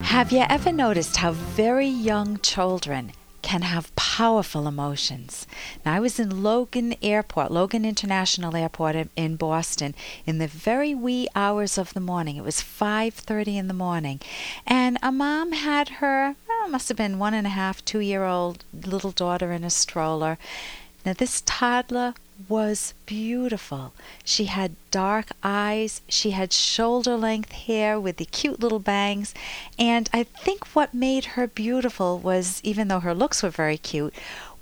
Have 0.00 0.32
you 0.32 0.44
ever 0.48 0.72
noticed 0.72 1.18
how 1.18 1.32
very 1.32 1.86
young 1.86 2.38
children 2.38 3.12
can 3.42 3.62
have 3.62 3.94
powerful 3.94 4.66
emotions? 4.66 5.46
Now, 5.84 5.94
I 5.94 6.00
was 6.00 6.18
in 6.18 6.42
Logan 6.42 6.94
Airport, 7.02 7.50
Logan 7.50 7.84
International 7.84 8.56
Airport 8.56 8.96
in- 9.16 9.36
Boston, 9.36 9.94
in 10.24 10.38
the 10.38 10.46
very 10.46 10.94
wee 10.94 11.28
hours 11.34 11.78
of 11.78 11.94
the 11.94 12.00
morning. 12.00 12.36
It 12.36 12.42
was 12.42 12.60
5:30 12.60 13.58
in 13.58 13.68
the 13.68 13.74
morning, 13.74 14.20
and 14.66 14.98
a 15.02 15.12
mom 15.12 15.52
had 15.52 15.88
her, 16.00 16.36
well, 16.48 16.68
must 16.68 16.88
have 16.88 16.96
been 16.96 17.18
one 17.18 17.34
and 17.34 17.46
a 17.46 17.50
half, 17.50 17.84
two-year-old 17.84 18.64
little 18.72 19.12
daughter 19.12 19.52
in 19.52 19.62
a 19.62 19.70
stroller. 19.70 20.38
Now, 21.04 21.12
this 21.12 21.42
toddler 21.44 22.14
was 22.48 22.94
beautiful. 23.06 23.92
She 24.24 24.44
had 24.44 24.76
dark 24.90 25.30
eyes, 25.42 26.02
she 26.08 26.30
had 26.30 26.52
shoulder 26.52 27.16
length 27.16 27.52
hair 27.52 27.98
with 27.98 28.18
the 28.18 28.24
cute 28.24 28.60
little 28.60 28.78
bangs, 28.78 29.34
and 29.78 30.08
I 30.12 30.22
think 30.22 30.66
what 30.68 30.94
made 30.94 31.24
her 31.36 31.46
beautiful 31.46 32.18
was, 32.18 32.60
even 32.62 32.88
though 32.88 33.00
her 33.00 33.14
looks 33.14 33.42
were 33.42 33.50
very 33.50 33.78
cute, 33.78 34.14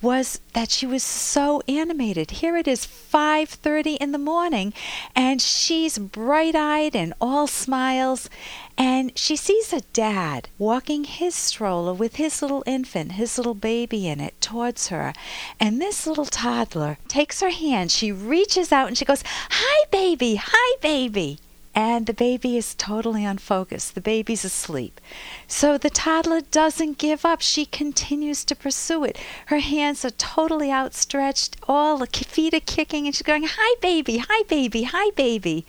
was 0.03 0.41
that 0.53 0.71
she 0.71 0.87
was 0.87 1.03
so 1.03 1.63
animated. 1.69 2.31
Here 2.31 2.57
it 2.57 2.69
is 2.69 2.87
5:30 2.87 3.97
in 3.97 4.13
the 4.13 4.19
morning 4.19 4.73
and 5.15 5.41
she's 5.41 5.99
bright-eyed 5.99 6.95
and 6.95 7.15
all 7.21 7.47
smiles 7.47 8.29
and 8.77 9.17
she 9.17 9.37
sees 9.37 9.73
a 9.73 9.81
dad 9.93 10.49
walking 10.59 11.05
his 11.05 11.35
stroller 11.35 11.95
with 11.95 12.17
his 12.17 12.43
little 12.43 12.63
infant, 12.67 13.13
his 13.13 13.39
little 13.39 13.55
baby 13.55 14.07
in 14.07 14.21
it 14.21 14.39
towards 14.41 14.89
her. 14.89 15.15
And 15.59 15.81
this 15.81 16.07
little 16.07 16.27
toddler 16.27 16.99
takes 17.09 17.41
her 17.41 17.51
hand, 17.51 17.91
she 17.91 18.13
reaches 18.13 18.71
out 18.73 18.89
and 18.89 18.99
she 18.99 19.05
goes, 19.05 19.25
"Hi 19.51 19.87
baby, 19.91 20.37
hi 20.37 20.77
baby." 20.83 21.39
And 21.77 22.07
the 22.07 22.15
baby 22.15 22.57
is 22.57 22.75
totally 22.75 23.23
unfocused. 23.23 23.95
The 23.95 24.01
baby's 24.01 24.47
asleep. 24.47 24.99
So 25.47 25.77
the 25.77 25.91
toddler 25.91 26.41
doesn't 26.41 26.97
give 26.97 27.27
up. 27.27 27.43
She 27.43 27.67
continues 27.67 28.45
to 28.47 28.57
pursue 28.57 29.05
it. 29.05 29.19
Her 29.47 29.59
hands 29.59 30.03
are 30.03 30.11
totally 30.11 30.73
outstretched, 30.73 31.59
all 31.69 31.99
the 31.99 32.07
feet 32.07 32.55
are 32.55 32.61
kicking, 32.61 33.05
and 33.05 33.15
she's 33.15 33.21
going, 33.21 33.45
Hi, 33.47 33.77
baby, 33.83 34.17
hi, 34.27 34.43
baby, 34.49 34.85
hi, 34.85 35.11
baby. 35.17 35.67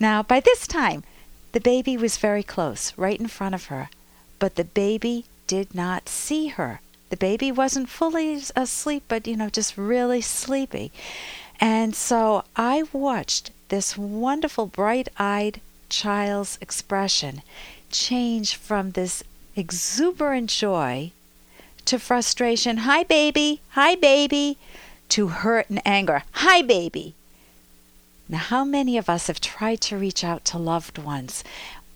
Now, 0.00 0.24
by 0.24 0.40
this 0.40 0.66
time, 0.66 1.04
the 1.52 1.60
baby 1.60 1.96
was 1.96 2.16
very 2.16 2.42
close, 2.42 2.92
right 2.96 3.20
in 3.20 3.28
front 3.28 3.54
of 3.54 3.66
her, 3.66 3.88
but 4.40 4.56
the 4.56 4.64
baby 4.64 5.24
did 5.46 5.72
not 5.72 6.08
see 6.08 6.48
her. 6.48 6.80
The 7.10 7.16
baby 7.16 7.52
wasn't 7.52 7.88
fully 7.88 8.42
asleep, 8.56 9.04
but, 9.06 9.28
you 9.28 9.36
know, 9.36 9.50
just 9.50 9.78
really 9.78 10.20
sleepy. 10.20 10.90
And 11.60 11.94
so 11.94 12.42
I 12.56 12.82
watched 12.92 13.52
this 13.68 13.96
wonderful 13.96 14.66
bright 14.66 15.08
eyed 15.18 15.60
child's 15.88 16.58
expression 16.60 17.42
change 17.90 18.56
from 18.56 18.90
this 18.90 19.22
exuberant 19.56 20.50
joy 20.50 21.12
to 21.84 21.98
frustration, 21.98 22.78
hi 22.78 23.02
baby, 23.02 23.60
hi 23.70 23.94
baby, 23.94 24.58
to 25.10 25.28
hurt 25.28 25.68
and 25.68 25.80
anger, 25.86 26.24
hi 26.32 26.62
baby. 26.62 27.14
Now, 28.28 28.38
how 28.38 28.64
many 28.64 28.96
of 28.96 29.10
us 29.10 29.26
have 29.26 29.40
tried 29.40 29.80
to 29.82 29.98
reach 29.98 30.24
out 30.24 30.44
to 30.46 30.58
loved 30.58 30.98
ones 30.98 31.44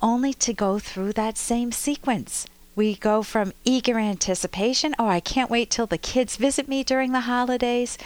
only 0.03 0.35
to 0.35 0.53
go 0.53 0.79
through 0.79 1.15
that 1.15 1.39
same 1.39 1.73
sequence? 1.73 2.47
We 2.77 2.95
go 2.95 3.23
from 3.23 3.55
eager 3.65 3.99
anticipation, 3.99 4.95
oh, 4.99 5.09
I 5.09 5.21
can't 5.21 5.51
wait 5.51 5.71
till 5.71 5.87
the 5.87 5.99
kids 5.99 6.37
visit 6.37 6.69
me 6.69 6.85
during 6.85 7.13
the 7.13 7.21
holidays, 7.21 7.99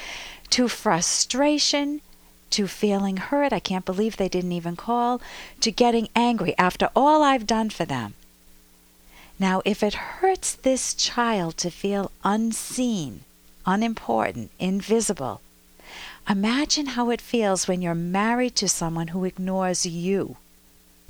to 0.50 0.68
frustration, 0.68 2.00
to 2.52 2.66
feeling 2.66 3.16
hurt, 3.16 3.52
I 3.52 3.60
can't 3.60 3.84
believe 3.84 4.16
they 4.16 4.28
didn't 4.28 4.52
even 4.52 4.76
call, 4.76 5.20
to 5.60 5.70
getting 5.70 6.08
angry 6.14 6.56
after 6.56 6.90
all 6.94 7.22
I've 7.22 7.46
done 7.46 7.70
for 7.70 7.84
them. 7.84 8.14
Now, 9.38 9.62
if 9.64 9.82
it 9.82 9.94
hurts 9.94 10.54
this 10.54 10.94
child 10.94 11.56
to 11.58 11.70
feel 11.70 12.12
unseen, 12.22 13.24
unimportant, 13.66 14.50
invisible, 14.58 15.40
imagine 16.28 16.86
how 16.86 17.10
it 17.10 17.20
feels 17.20 17.66
when 17.66 17.82
you're 17.82 17.94
married 17.94 18.54
to 18.56 18.68
someone 18.68 19.08
who 19.08 19.24
ignores 19.24 19.84
you. 19.84 20.36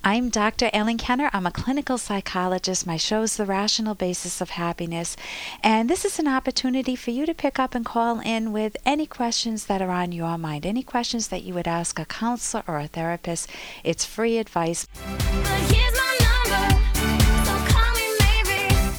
I'm 0.05 0.31
Dr. 0.31 0.69
Ellen 0.73 0.99
Kenner. 0.99 1.31
I'm 1.33 1.47
a 1.47 1.53
clinical 1.53 1.97
psychologist. 1.97 2.85
My 2.89 2.97
show's 2.97 3.37
The 3.37 3.47
Rational 3.47 3.95
Basis 3.95 4.41
of 4.41 4.51
Happiness. 4.51 5.17
And 5.63 5.89
this 5.89 6.05
is 6.05 6.19
an 6.19 6.27
opportunity 6.27 6.97
for 6.97 7.13
you 7.13 7.25
to 7.25 7.33
pick 7.33 7.61
up 7.61 7.73
and 7.77 7.87
call 7.87 8.19
in 8.19 8.51
with 8.51 8.77
any 8.85 9.07
questions 9.07 9.67
that 9.67 9.81
are 9.81 9.93
on 9.93 10.11
your 10.11 10.37
mind, 10.39 10.67
any 10.67 10.83
questions 10.83 11.29
that 11.29 11.45
you 11.45 11.55
would 11.55 11.69
ask 11.69 12.01
a 12.01 12.05
counselor 12.05 12.65
or 12.67 12.81
a 12.81 12.89
therapist. 12.89 13.49
It's 13.85 14.05
free 14.05 14.39
advice. 14.39 14.89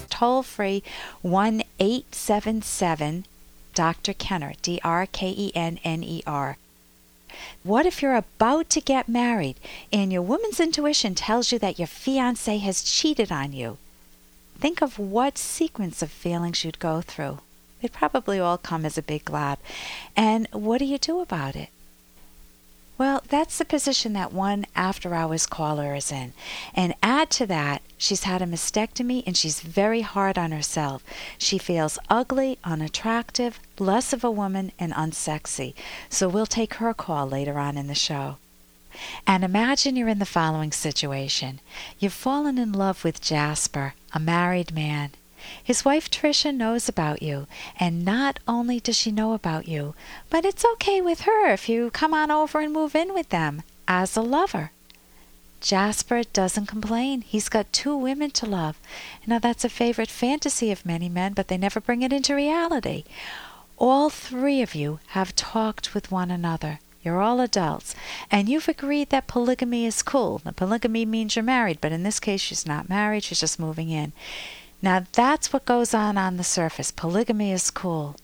Toll 0.10 0.42
free 0.44 0.84
1 1.22 1.64
877 1.82 3.26
Dr. 3.74 4.14
Kenner, 4.14 4.54
D 4.62 4.80
R 4.86 5.06
K 5.08 5.34
E 5.36 5.52
N 5.54 5.80
N 5.84 6.02
E 6.02 6.24
R. 6.26 6.56
What 7.64 7.86
if 7.86 8.02
you're 8.02 8.16
about 8.16 8.70
to 8.72 8.82
get 8.82 9.10
married 9.10 9.58
and 9.92 10.12
your 10.12 10.22
woman's 10.22 10.60
intuition 10.60 11.16
tells 11.16 11.52
you 11.52 11.60
that 11.60 11.80
your 11.80 11.88
fiance 11.88 12.58
has 12.58 12.84
cheated 12.84 13.32
on 13.32 13.54
you? 13.54 13.78
Think 14.60 14.82
of 14.82 14.98
what 15.00 15.38
sequence 15.38 16.02
of 16.02 16.12
feelings 16.12 16.64
you'd 16.64 16.80
go 16.80 17.02
through. 17.02 17.40
They'd 17.82 17.92
probably 17.92 18.40
all 18.40 18.58
come 18.58 18.86
as 18.86 18.98
a 18.98 19.02
big 19.02 19.26
glob. 19.26 19.60
And 20.16 20.48
what 20.52 20.78
do 20.78 20.86
you 20.86 20.98
do 20.98 21.20
about 21.20 21.56
it? 21.56 21.70
Well, 22.96 23.24
that's 23.28 23.58
the 23.58 23.66
position 23.66 24.14
that 24.14 24.32
one 24.32 24.66
after 24.76 25.16
hours 25.16 25.48
caller 25.48 25.96
is 25.96 26.12
in. 26.12 26.34
And 26.76 26.94
add 27.02 27.32
to 27.32 27.48
that, 27.48 27.82
she's 27.98 28.24
had 28.24 28.42
a 28.42 28.46
mastectomy 28.46 29.24
and 29.26 29.36
she's 29.36 29.62
very 29.62 30.02
hard 30.02 30.38
on 30.38 30.52
herself. 30.52 31.04
She 31.38 31.58
feels 31.58 31.98
ugly, 32.10 32.60
unattractive, 32.64 33.60
less 33.80 34.14
of 34.14 34.24
a 34.24 34.32
woman, 34.32 34.72
and 34.78 34.94
unsexy. 34.94 35.74
So 36.10 36.30
we'll 36.30 36.46
take 36.46 36.76
her 36.76 36.94
call 36.94 37.28
later 37.28 37.58
on 37.58 37.78
in 37.78 37.88
the 37.88 37.96
show. 37.96 38.38
And 39.26 39.44
imagine 39.44 39.96
you're 39.96 40.08
in 40.08 40.20
the 40.20 40.26
following 40.26 40.72
situation 40.72 41.62
you've 42.00 42.14
fallen 42.14 42.60
in 42.60 42.72
love 42.72 43.04
with 43.04 43.22
Jasper, 43.22 43.96
a 44.14 44.20
married 44.20 44.72
man. 44.72 45.12
His 45.64 45.84
wife 45.84 46.10
Tricia 46.10 46.54
knows 46.54 46.88
about 46.88 47.22
you, 47.22 47.48
and 47.80 48.06
not 48.06 48.40
only 48.48 48.80
does 48.80 48.98
she 48.98 49.12
know 49.12 49.34
about 49.34 49.68
you, 49.68 49.96
but 50.30 50.46
it's 50.46 50.66
okay 50.74 51.02
with 51.02 51.22
her 51.22 51.52
if 51.52 51.68
you 51.68 51.90
come 51.92 52.14
on 52.14 52.32
over 52.32 52.60
and 52.60 52.74
move 52.74 52.96
in 52.96 53.14
with 53.14 53.30
them 53.30 53.64
as 53.88 54.16
a 54.16 54.22
lover. 54.22 54.72
Jasper 55.64 56.24
doesn't 56.34 56.66
complain. 56.66 57.22
He's 57.22 57.48
got 57.48 57.72
two 57.72 57.96
women 57.96 58.32
to 58.32 58.46
love. 58.46 58.78
Now, 59.26 59.40
that's 59.40 59.64
a 59.64 59.70
favorite 59.70 60.10
fantasy 60.10 60.72
of 60.72 60.86
many 60.86 61.08
men, 61.08 61.34
but 61.34 61.48
they 61.48 61.58
never 61.58 61.80
bring 61.80 62.02
it 62.02 62.12
into 62.12 62.36
reality. 62.36 63.06
All 63.78 64.10
three 64.10 64.62
of 64.62 64.76
you 64.76 65.00
have 65.08 65.36
talked 65.36 65.94
with 65.94 66.12
one 66.12 66.30
another. 66.30 66.80
You're 67.02 67.22
all 67.22 67.42
adults, 67.42 67.96
and 68.32 68.48
you've 68.48 68.70
agreed 68.70 69.10
that 69.10 69.28
polygamy 69.28 69.86
is 69.86 70.04
cool. 70.04 70.42
Now, 70.46 70.52
polygamy 70.52 71.06
means 71.06 71.36
you're 71.36 71.44
married, 71.44 71.80
but 71.82 71.92
in 71.92 72.04
this 72.04 72.20
case, 72.20 72.40
she's 72.40 72.66
not 72.66 72.88
married, 72.90 73.24
she's 73.24 73.42
just 73.42 73.60
moving 73.60 73.90
in. 73.90 74.14
Now, 74.84 75.06
that's 75.14 75.54
what 75.54 75.64
goes 75.64 75.94
on 75.94 76.18
on 76.18 76.36
the 76.36 76.44
surface. 76.44 76.92
Polygamy 76.92 77.54
is 77.54 77.72
cool. 77.72 78.18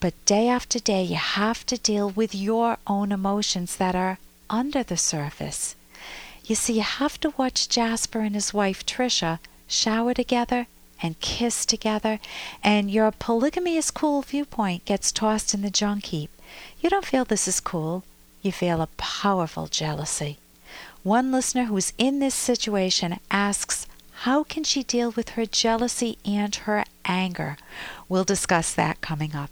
But 0.00 0.24
day 0.24 0.48
after 0.48 0.80
day, 0.80 1.04
you 1.04 1.14
have 1.14 1.64
to 1.66 1.78
deal 1.78 2.10
with 2.10 2.34
your 2.34 2.78
own 2.84 3.12
emotions 3.12 3.76
that 3.76 3.94
are 3.94 4.18
under 4.50 4.82
the 4.82 4.96
surface. 4.96 5.76
You 6.44 6.56
see, 6.56 6.72
you 6.74 6.82
have 6.82 7.20
to 7.20 7.32
watch 7.36 7.68
Jasper 7.68 8.18
and 8.18 8.34
his 8.34 8.52
wife 8.52 8.84
Tricia 8.84 9.38
shower 9.68 10.12
together 10.12 10.66
and 11.00 11.20
kiss 11.20 11.64
together, 11.64 12.18
and 12.60 12.90
your 12.90 13.12
polygamy 13.12 13.76
is 13.76 13.92
cool 13.92 14.22
viewpoint 14.22 14.84
gets 14.84 15.12
tossed 15.12 15.54
in 15.54 15.62
the 15.62 15.70
junk 15.70 16.06
heap. 16.06 16.30
You 16.80 16.90
don't 16.90 17.06
feel 17.06 17.24
this 17.24 17.46
is 17.46 17.60
cool, 17.60 18.02
you 18.42 18.50
feel 18.50 18.82
a 18.82 18.88
powerful 18.96 19.68
jealousy. 19.68 20.38
One 21.04 21.30
listener 21.30 21.66
who's 21.66 21.92
in 21.98 22.18
this 22.18 22.34
situation 22.34 23.20
asks, 23.30 23.86
How 24.24 24.44
can 24.44 24.64
she 24.64 24.82
deal 24.82 25.12
with 25.12 25.30
her 25.30 25.46
jealousy 25.46 26.18
and 26.26 26.54
her 26.54 26.84
anger? 27.06 27.56
We'll 28.06 28.24
discuss 28.24 28.74
that 28.74 29.00
coming 29.00 29.34
up. 29.34 29.48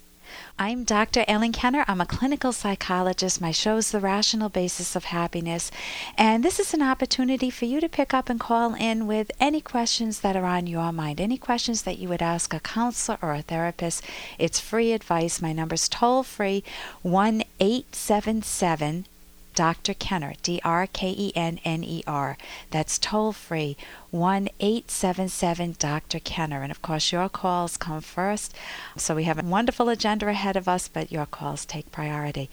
I'm 0.59 0.85
Dr. 0.85 1.25
Ellen 1.27 1.53
Kenner. 1.53 1.87
I'm 1.89 2.03
a 2.03 2.07
clinical 2.07 2.53
psychologist. 2.53 3.41
My 3.41 3.51
show's 3.51 3.91
The 3.93 3.99
Rational 3.99 4.51
Basis 4.51 4.95
of 4.95 5.05
Happiness. 5.05 5.71
And 6.19 6.45
this 6.45 6.61
is 6.61 6.75
an 6.75 6.83
opportunity 6.83 7.49
for 7.49 7.65
you 7.65 7.81
to 7.81 7.89
pick 7.89 8.13
up 8.13 8.29
and 8.29 8.39
call 8.39 8.75
in 8.75 9.07
with 9.07 9.31
any 9.41 9.63
questions 9.63 10.21
that 10.21 10.37
are 10.37 10.45
on 10.45 10.67
your 10.67 10.93
mind, 10.93 11.19
any 11.19 11.39
questions 11.39 11.85
that 11.85 11.99
you 11.99 12.11
would 12.11 12.21
ask 12.21 12.53
a 12.53 12.61
counselor 12.61 13.17
or 13.23 13.33
a 13.33 13.41
therapist. 13.41 14.05
It's 14.39 14.61
free 14.61 14.93
advice. 14.93 15.41
My 15.41 15.55
number's 15.55 15.89
toll 15.89 16.25
free 16.25 16.63
1 17.01 17.43
877 17.59 19.07
Dr. 19.59 19.93
Kenner, 19.93 20.35
D 20.45 20.61
R 20.65 20.87
K 20.87 21.11
E 21.11 21.33
N 21.35 21.59
N 21.65 21.83
E 21.83 22.05
R. 22.07 22.39
That's 22.71 22.97
toll 22.97 23.33
free 23.33 23.77
1 24.13 24.49
877 24.61 25.75
Dr. 25.81 26.21
Kenner. 26.21 26.63
And 26.63 26.71
of 26.71 26.81
course, 26.81 27.11
your 27.11 27.29
calls 27.29 27.77
come 27.77 28.01
first. 28.01 28.55
So 28.97 29.17
we 29.17 29.25
have 29.25 29.37
a 29.37 29.43
wonderful 29.43 29.89
agenda 29.89 30.29
ahead 30.29 30.55
of 30.55 30.69
us, 30.69 30.87
but 30.87 31.11
your 31.11 31.27
calls 31.27 31.65
take 31.65 31.91
priority. 31.91 32.49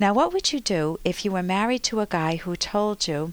Now, 0.00 0.12
what 0.12 0.32
would 0.32 0.52
you 0.52 0.58
do 0.58 0.98
if 1.04 1.24
you 1.24 1.30
were 1.30 1.44
married 1.44 1.84
to 1.84 2.00
a 2.00 2.06
guy 2.06 2.34
who 2.34 2.56
told 2.56 3.06
you, 3.06 3.32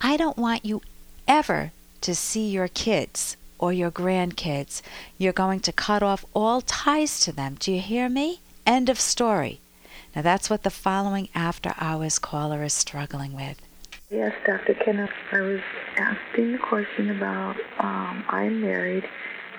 I 0.00 0.16
don't 0.16 0.36
want 0.36 0.64
you 0.64 0.82
ever 1.28 1.70
to 2.00 2.12
see 2.12 2.48
your 2.48 2.66
kids 2.66 3.36
or 3.60 3.72
your 3.72 3.92
grandkids, 3.92 4.82
you're 5.16 5.32
going 5.32 5.60
to 5.60 5.70
cut 5.70 6.02
off 6.02 6.24
all 6.34 6.60
ties 6.60 7.20
to 7.20 7.30
them. 7.30 7.54
Do 7.60 7.70
you 7.70 7.80
hear 7.80 8.08
me? 8.08 8.40
End 8.66 8.88
of 8.88 8.98
story. 8.98 9.60
Now, 10.14 10.22
that's 10.22 10.48
what 10.48 10.62
the 10.62 10.70
following 10.70 11.28
after 11.34 11.74
hours 11.78 12.18
caller 12.18 12.62
is 12.62 12.72
struggling 12.72 13.34
with. 13.34 13.60
Yes, 14.10 14.32
Dr. 14.46 14.74
Kenneth. 14.74 15.10
I 15.32 15.40
was 15.40 15.60
asking 15.96 16.54
a 16.54 16.58
question 16.58 17.10
about 17.16 17.56
um, 17.80 18.24
I'm 18.28 18.60
married, 18.60 19.04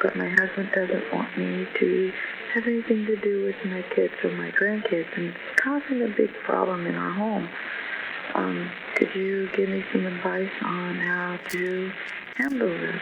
but 0.02 0.16
my 0.16 0.30
husband 0.30 0.70
doesn't 0.74 1.14
want 1.14 1.38
me 1.38 1.68
to 1.80 2.14
have 2.54 2.68
anything 2.68 3.06
to 3.06 3.18
do 3.18 3.44
with 3.44 3.56
my 3.66 3.82
kids 3.94 4.14
or 4.24 4.32
my 4.32 4.52
grandkids, 4.52 5.08
and 5.18 5.26
it's 5.28 5.62
causing 5.62 6.04
a 6.04 6.08
big 6.16 6.34
problem 6.46 6.88
in 6.88 6.96
our 6.96 7.12
home. 7.12 7.50
Um, 8.34 8.72
could 8.96 9.14
you 9.14 9.50
give 9.52 9.68
me 9.68 9.84
some 9.92 10.06
advice 10.06 10.50
on 10.62 10.96
how 10.96 11.38
to 11.50 11.92
handle 12.38 12.70
this? 12.70 13.02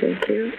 Thank 0.00 0.28
you. 0.28 0.52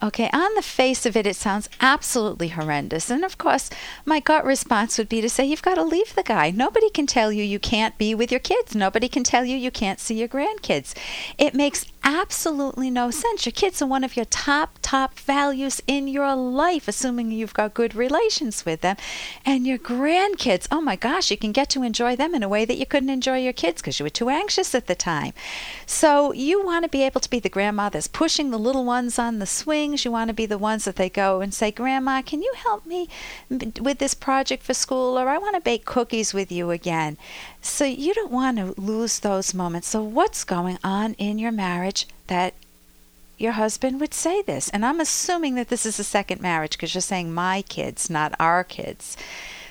Okay, 0.00 0.30
on 0.32 0.54
the 0.54 0.62
face 0.62 1.04
of 1.06 1.16
it, 1.16 1.26
it 1.26 1.34
sounds 1.34 1.68
absolutely 1.80 2.48
horrendous. 2.48 3.10
And 3.10 3.24
of 3.24 3.36
course, 3.36 3.68
my 4.04 4.20
gut 4.20 4.44
response 4.44 4.96
would 4.96 5.08
be 5.08 5.20
to 5.20 5.28
say, 5.28 5.44
You've 5.44 5.62
got 5.62 5.74
to 5.74 5.82
leave 5.82 6.14
the 6.14 6.22
guy. 6.22 6.50
Nobody 6.50 6.88
can 6.90 7.06
tell 7.06 7.32
you 7.32 7.42
you 7.42 7.58
can't 7.58 7.98
be 7.98 8.14
with 8.14 8.30
your 8.30 8.40
kids. 8.40 8.76
Nobody 8.76 9.08
can 9.08 9.24
tell 9.24 9.44
you 9.44 9.56
you 9.56 9.72
can't 9.72 9.98
see 9.98 10.14
your 10.14 10.28
grandkids. 10.28 10.94
It 11.36 11.54
makes 11.54 11.84
absolutely 12.02 12.90
no 12.90 13.10
sense. 13.10 13.46
Your 13.46 13.52
kids 13.52 13.80
are 13.82 13.86
one 13.86 14.04
of 14.04 14.16
your 14.16 14.24
top, 14.24 14.78
top 14.82 15.18
values 15.18 15.80
in 15.86 16.08
your 16.08 16.34
life, 16.34 16.88
assuming 16.88 17.30
you've 17.30 17.54
got 17.54 17.74
good 17.74 17.94
relations 17.94 18.64
with 18.64 18.80
them. 18.80 18.96
And 19.44 19.66
your 19.66 19.78
grandkids, 19.78 20.66
oh 20.70 20.80
my 20.80 20.96
gosh, 20.96 21.30
you 21.30 21.36
can 21.36 21.52
get 21.52 21.70
to 21.70 21.82
enjoy 21.82 22.16
them 22.16 22.34
in 22.34 22.42
a 22.42 22.48
way 22.48 22.64
that 22.64 22.76
you 22.76 22.86
couldn't 22.86 23.10
enjoy 23.10 23.38
your 23.38 23.52
kids 23.52 23.80
because 23.80 23.98
you 23.98 24.04
were 24.04 24.10
too 24.10 24.28
anxious 24.28 24.74
at 24.74 24.86
the 24.86 24.94
time. 24.94 25.32
So 25.86 26.32
you 26.32 26.64
want 26.64 26.84
to 26.84 26.88
be 26.88 27.02
able 27.02 27.20
to 27.20 27.30
be 27.30 27.40
the 27.40 27.48
grandma 27.48 27.88
that's 27.88 28.08
pushing 28.08 28.50
the 28.50 28.58
little 28.58 28.84
ones 28.84 29.18
on 29.18 29.38
the 29.38 29.46
swings. 29.46 30.04
You 30.04 30.12
want 30.12 30.28
to 30.28 30.34
be 30.34 30.46
the 30.46 30.58
ones 30.58 30.84
that 30.84 30.96
they 30.96 31.10
go 31.10 31.40
and 31.40 31.52
say, 31.54 31.70
Grandma, 31.70 32.22
can 32.22 32.42
you 32.42 32.52
help 32.56 32.86
me 32.86 33.08
with 33.48 33.98
this 33.98 34.14
project 34.14 34.62
for 34.62 34.74
school? 34.74 35.18
Or 35.18 35.28
I 35.28 35.38
want 35.38 35.54
to 35.54 35.60
bake 35.60 35.84
cookies 35.84 36.34
with 36.34 36.50
you 36.50 36.70
again. 36.70 37.16
So 37.60 37.84
you 37.84 38.14
don't 38.14 38.30
want 38.30 38.58
to 38.58 38.80
lose 38.80 39.18
those 39.18 39.54
moments. 39.54 39.88
So, 39.88 40.02
what's 40.02 40.44
going 40.44 40.78
on 40.84 41.14
in 41.14 41.38
your 41.38 41.52
marriage 41.52 42.06
that 42.28 42.54
your 43.36 43.52
husband 43.52 44.00
would 44.00 44.14
say 44.14 44.42
this? 44.42 44.68
And 44.70 44.84
I'm 44.84 45.00
assuming 45.00 45.54
that 45.56 45.68
this 45.68 45.84
is 45.84 45.98
a 45.98 46.04
second 46.04 46.40
marriage 46.40 46.72
because 46.72 46.94
you're 46.94 47.02
saying 47.02 47.32
my 47.32 47.62
kids, 47.62 48.08
not 48.08 48.34
our 48.38 48.64
kids. 48.64 49.16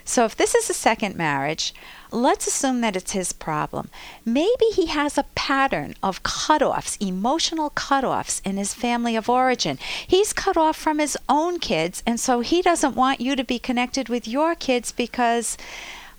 So, 0.03 0.23
if 0.23 0.35
this 0.37 0.55
is 0.55 0.69
a 0.69 0.73
second 0.73 1.15
marriage, 1.15 1.73
let's 2.11 2.47
assume 2.47 2.79
that 2.79 2.95
it's 2.95 3.11
his 3.11 3.33
problem. 3.33 3.89
Maybe 4.23 4.65
he 4.73 4.85
has 4.85 5.17
a 5.17 5.25
pattern 5.35 5.95
of 6.01 6.23
cutoffs, 6.23 6.97
emotional 7.05 7.71
cutoffs 7.71 8.41
in 8.45 8.55
his 8.55 8.73
family 8.73 9.17
of 9.17 9.29
origin. 9.29 9.77
He's 10.07 10.31
cut 10.31 10.55
off 10.55 10.77
from 10.77 10.99
his 10.99 11.17
own 11.27 11.59
kids, 11.59 12.03
and 12.05 12.19
so 12.19 12.39
he 12.39 12.61
doesn't 12.61 12.95
want 12.95 13.19
you 13.19 13.35
to 13.35 13.43
be 13.43 13.59
connected 13.59 14.07
with 14.07 14.27
your 14.27 14.55
kids 14.55 14.93
because 14.93 15.57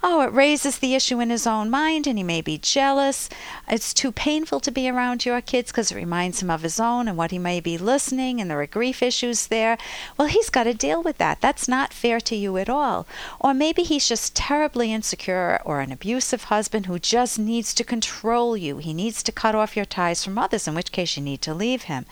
Oh, 0.00 0.20
it 0.20 0.32
raises 0.32 0.78
the 0.78 0.94
issue 0.94 1.18
in 1.18 1.30
his 1.30 1.44
own 1.44 1.70
mind, 1.70 2.06
and 2.06 2.16
he 2.18 2.22
may 2.22 2.40
be 2.40 2.56
jealous. 2.56 3.28
It's 3.66 3.92
too 3.92 4.12
painful 4.12 4.60
to 4.60 4.70
be 4.70 4.88
around 4.88 5.26
your 5.26 5.40
kids 5.40 5.72
because 5.72 5.90
it 5.90 5.96
reminds 5.96 6.40
him 6.40 6.50
of 6.50 6.62
his 6.62 6.78
own 6.78 7.08
and 7.08 7.16
what 7.16 7.32
he 7.32 7.38
may 7.38 7.58
be 7.58 7.76
listening, 7.76 8.40
and 8.40 8.48
there 8.48 8.60
are 8.60 8.66
grief 8.66 9.02
issues 9.02 9.48
there. 9.48 9.76
Well, 10.16 10.28
he's 10.28 10.50
got 10.50 10.64
to 10.64 10.72
deal 10.72 11.02
with 11.02 11.18
that. 11.18 11.40
That's 11.40 11.66
not 11.66 11.92
fair 11.92 12.20
to 12.20 12.36
you 12.36 12.56
at 12.58 12.68
all. 12.68 13.08
Or 13.40 13.52
maybe 13.52 13.82
he's 13.82 14.08
just 14.08 14.36
terribly 14.36 14.92
insecure 14.92 15.60
or 15.64 15.80
an 15.80 15.90
abusive 15.90 16.44
husband 16.44 16.86
who 16.86 17.00
just 17.00 17.36
needs 17.36 17.74
to 17.74 17.82
control 17.82 18.56
you. 18.56 18.78
He 18.78 18.94
needs 18.94 19.24
to 19.24 19.32
cut 19.32 19.56
off 19.56 19.74
your 19.74 19.84
ties 19.84 20.22
from 20.22 20.38
others, 20.38 20.68
in 20.68 20.76
which 20.76 20.92
case 20.92 21.16
you 21.16 21.24
need 21.24 21.42
to 21.42 21.52
leave 21.52 21.82
him. 21.82 22.06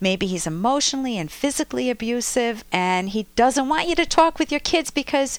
Maybe 0.00 0.26
he's 0.26 0.48
emotionally 0.48 1.16
and 1.16 1.30
physically 1.30 1.88
abusive, 1.88 2.64
and 2.72 3.10
he 3.10 3.28
doesn't 3.36 3.68
want 3.68 3.86
you 3.86 3.94
to 3.94 4.06
talk 4.06 4.40
with 4.40 4.50
your 4.50 4.58
kids 4.58 4.90
because 4.90 5.38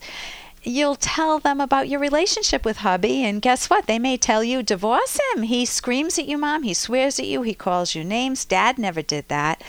you'll 0.63 0.95
tell 0.95 1.39
them 1.39 1.61
about 1.61 1.89
your 1.89 1.99
relationship 1.99 2.65
with 2.65 2.77
hubby, 2.77 3.23
and 3.23 3.41
guess 3.41 3.69
what? 3.69 3.87
They 3.87 3.99
may 3.99 4.17
tell 4.17 4.43
you, 4.43 4.63
divorce 4.63 5.19
him. 5.33 5.43
He 5.43 5.65
screams 5.65 6.19
at 6.19 6.27
you, 6.27 6.37
mom. 6.37 6.63
He 6.63 6.73
swears 6.73 7.19
at 7.19 7.25
you. 7.27 7.41
He 7.41 7.53
calls 7.53 7.95
you 7.95 8.03
names. 8.03 8.45
Dad 8.45 8.77
never 8.77 9.01
did 9.01 9.27
that. 9.29 9.63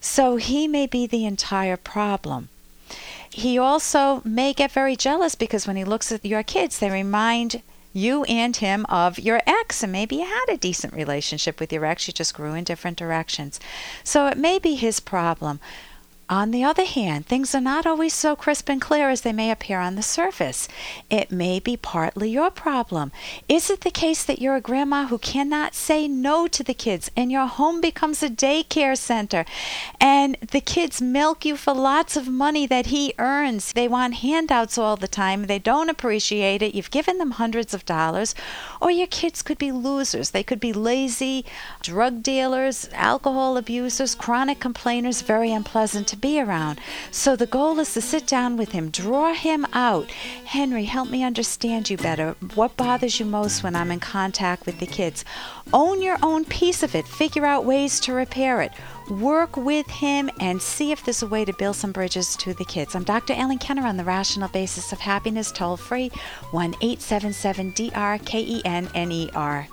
So 0.00 0.36
he 0.36 0.66
may 0.66 0.86
be 0.86 1.06
the 1.06 1.24
entire 1.24 1.76
problem. 1.76 2.48
He 3.30 3.56
also 3.58 4.20
may 4.24 4.52
get 4.52 4.72
very 4.72 4.96
jealous 4.96 5.34
because 5.34 5.66
when 5.66 5.76
he 5.76 5.84
looks 5.84 6.12
at 6.12 6.24
your 6.24 6.42
kids, 6.42 6.78
they 6.78 6.90
remind 6.90 7.62
you 7.92 8.24
and 8.24 8.56
him 8.56 8.86
of 8.88 9.18
your 9.18 9.40
ex, 9.46 9.82
and 9.82 9.92
maybe 9.92 10.16
you 10.16 10.24
had 10.24 10.46
a 10.48 10.56
decent 10.56 10.94
relationship 10.94 11.60
with 11.60 11.72
your 11.72 11.84
ex, 11.84 12.06
you 12.06 12.12
just 12.12 12.34
grew 12.34 12.54
in 12.54 12.64
different 12.64 12.96
directions. 12.96 13.60
So 14.02 14.26
it 14.26 14.38
may 14.38 14.58
be 14.58 14.74
his 14.74 15.00
problem. 15.00 15.60
On 16.32 16.50
the 16.50 16.64
other 16.64 16.86
hand, 16.86 17.26
things 17.26 17.54
are 17.54 17.60
not 17.60 17.84
always 17.84 18.14
so 18.14 18.34
crisp 18.34 18.70
and 18.70 18.80
clear 18.80 19.10
as 19.10 19.20
they 19.20 19.34
may 19.34 19.50
appear 19.50 19.78
on 19.78 19.96
the 19.96 20.02
surface. 20.02 20.66
It 21.10 21.30
may 21.30 21.60
be 21.60 21.76
partly 21.76 22.30
your 22.30 22.50
problem. 22.50 23.12
Is 23.50 23.68
it 23.68 23.82
the 23.82 23.90
case 23.90 24.24
that 24.24 24.40
you're 24.40 24.56
a 24.56 24.62
grandma 24.62 25.08
who 25.08 25.18
cannot 25.18 25.74
say 25.74 26.08
no 26.08 26.46
to 26.48 26.64
the 26.64 26.72
kids 26.72 27.10
and 27.14 27.30
your 27.30 27.44
home 27.44 27.82
becomes 27.82 28.22
a 28.22 28.30
daycare 28.30 28.96
center 28.96 29.44
and 30.00 30.38
the 30.40 30.62
kids 30.62 31.02
milk 31.02 31.44
you 31.44 31.54
for 31.54 31.74
lots 31.74 32.16
of 32.16 32.28
money 32.28 32.66
that 32.66 32.86
he 32.86 33.12
earns? 33.18 33.70
They 33.70 33.86
want 33.86 34.14
handouts 34.14 34.78
all 34.78 34.96
the 34.96 35.08
time. 35.08 35.48
They 35.48 35.58
don't 35.58 35.90
appreciate 35.90 36.62
it. 36.62 36.74
You've 36.74 36.90
given 36.90 37.18
them 37.18 37.32
hundreds 37.32 37.74
of 37.74 37.84
dollars. 37.84 38.34
Or 38.80 38.90
your 38.90 39.06
kids 39.06 39.42
could 39.42 39.58
be 39.58 39.70
losers. 39.70 40.30
They 40.30 40.42
could 40.42 40.60
be 40.60 40.72
lazy, 40.72 41.44
drug 41.82 42.22
dealers, 42.22 42.88
alcohol 42.94 43.58
abusers, 43.58 44.14
chronic 44.14 44.60
complainers, 44.60 45.20
very 45.20 45.52
unpleasant 45.52 46.08
to 46.08 46.21
be 46.22 46.40
around. 46.40 46.80
So 47.10 47.36
the 47.36 47.46
goal 47.46 47.78
is 47.78 47.92
to 47.92 48.00
sit 48.00 48.26
down 48.26 48.56
with 48.56 48.72
him, 48.72 48.88
draw 48.88 49.34
him 49.34 49.66
out. 49.74 50.10
Henry, 50.10 50.84
help 50.84 51.10
me 51.10 51.22
understand 51.22 51.90
you 51.90 51.98
better. 51.98 52.34
What 52.54 52.78
bothers 52.78 53.20
you 53.20 53.26
most 53.26 53.62
when 53.62 53.76
I'm 53.76 53.90
in 53.90 54.00
contact 54.00 54.64
with 54.64 54.78
the 54.78 54.86
kids? 54.86 55.26
Own 55.74 56.00
your 56.00 56.16
own 56.22 56.46
piece 56.46 56.82
of 56.82 56.94
it, 56.94 57.06
figure 57.06 57.44
out 57.44 57.66
ways 57.66 58.00
to 58.00 58.14
repair 58.14 58.62
it. 58.62 58.72
Work 59.10 59.58
with 59.58 59.88
him 59.90 60.30
and 60.40 60.62
see 60.62 60.92
if 60.92 61.04
there's 61.04 61.22
a 61.22 61.26
way 61.26 61.44
to 61.44 61.52
build 61.52 61.76
some 61.76 61.92
bridges 61.92 62.36
to 62.36 62.54
the 62.54 62.64
kids. 62.64 62.94
I'm 62.94 63.04
Dr. 63.04 63.34
Ellen 63.34 63.58
Kenner 63.58 63.86
on 63.86 63.98
the 63.98 64.04
Rational 64.04 64.48
Basis 64.48 64.92
of 64.92 65.00
Happiness, 65.00 65.52
toll 65.52 65.76
free 65.76 66.10
1 66.52 66.74
877 66.80 67.72
D 67.72 67.92
R 67.94 68.18
K 68.18 68.40
E 68.40 68.62
N 68.64 68.88
N 68.94 69.12
E 69.12 69.28
R. 69.34 69.68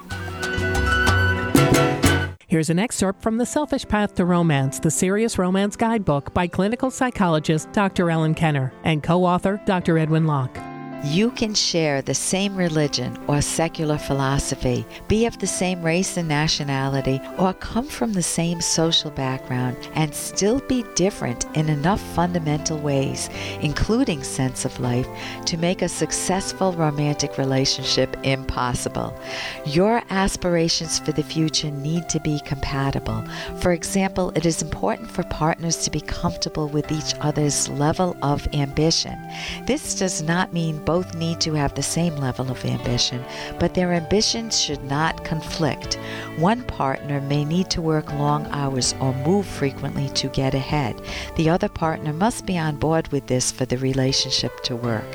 Here's 2.49 2.71
an 2.71 2.79
excerpt 2.79 3.21
from 3.21 3.37
The 3.37 3.45
Selfish 3.45 3.87
Path 3.87 4.15
to 4.15 4.25
Romance, 4.25 4.79
the 4.79 4.89
Serious 4.89 5.37
Romance 5.37 5.75
Guidebook 5.75 6.33
by 6.33 6.47
clinical 6.47 6.89
psychologist 6.89 7.71
Dr. 7.73 8.09
Ellen 8.09 8.33
Kenner 8.33 8.73
and 8.83 9.03
co 9.03 9.23
author 9.23 9.61
Dr. 9.67 9.99
Edwin 9.99 10.25
Locke. 10.25 10.57
You 11.03 11.31
can 11.31 11.53
share 11.53 12.01
the 12.01 12.13
same 12.13 12.57
religion 12.57 13.17
or 13.27 13.41
secular 13.41 13.97
philosophy, 13.97 14.85
be 15.07 15.25
of 15.25 15.39
the 15.39 15.47
same 15.47 15.81
race 15.81 16.17
and 16.17 16.27
nationality, 16.27 17.21
or 17.37 17.53
come 17.53 17.85
from 17.85 18.11
the 18.11 18.21
same 18.21 18.59
social 18.59 19.09
background, 19.09 19.77
and 19.93 20.13
still 20.13 20.59
be 20.67 20.83
different 20.95 21.45
in 21.55 21.69
enough 21.69 22.01
fundamental 22.13 22.77
ways, 22.77 23.29
including 23.61 24.23
sense 24.23 24.65
of 24.65 24.77
life, 24.81 25.07
to 25.45 25.55
make 25.55 25.81
a 25.81 25.87
successful 25.87 26.73
romantic 26.73 27.37
relationship 27.37 28.17
impossible. 28.23 29.17
Your 29.65 30.03
aspirations 30.09 30.99
for 30.99 31.13
the 31.13 31.23
future 31.23 31.71
need 31.71 32.09
to 32.09 32.19
be 32.19 32.41
compatible. 32.41 33.23
For 33.61 33.71
example, 33.71 34.33
it 34.35 34.45
is 34.45 34.61
important 34.61 35.09
for 35.09 35.23
partners 35.23 35.77
to 35.77 35.91
be 35.91 36.01
comfortable 36.01 36.67
with 36.67 36.91
each 36.91 37.15
other's 37.21 37.69
level 37.69 38.17
of 38.21 38.45
ambition. 38.53 39.17
This 39.65 39.95
does 39.95 40.21
not 40.21 40.51
mean 40.51 40.83
both 40.89 41.13
need 41.13 41.39
to 41.39 41.53
have 41.53 41.75
the 41.75 41.83
same 41.83 42.15
level 42.15 42.49
of 42.49 42.65
ambition, 42.65 43.23
but 43.59 43.75
their 43.75 43.93
ambitions 43.93 44.59
should 44.59 44.83
not 44.85 45.23
conflict. 45.23 45.99
One 46.37 46.63
partner 46.63 47.21
may 47.21 47.45
need 47.45 47.69
to 47.69 47.79
work 47.79 48.11
long 48.13 48.47
hours 48.47 48.95
or 48.99 49.13
move 49.13 49.45
frequently 49.45 50.09
to 50.15 50.29
get 50.29 50.55
ahead. 50.55 50.99
The 51.35 51.47
other 51.47 51.69
partner 51.69 52.11
must 52.11 52.47
be 52.47 52.57
on 52.57 52.77
board 52.77 53.07
with 53.09 53.27
this 53.27 53.51
for 53.51 53.65
the 53.65 53.77
relationship 53.77 54.63
to 54.63 54.75
work. 54.75 55.11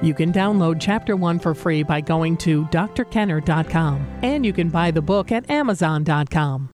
You 0.00 0.14
can 0.14 0.32
download 0.32 0.78
Chapter 0.80 1.16
1 1.16 1.38
for 1.40 1.54
free 1.54 1.82
by 1.82 2.00
going 2.00 2.38
to 2.38 2.64
drkenner.com, 2.68 4.06
and 4.22 4.46
you 4.46 4.54
can 4.54 4.70
buy 4.70 4.90
the 4.90 5.02
book 5.02 5.30
at 5.32 5.50
amazon.com. 5.50 6.68